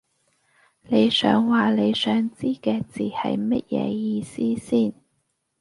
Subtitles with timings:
[0.87, 4.95] 你想話你想知嘅字係乜嘢意思先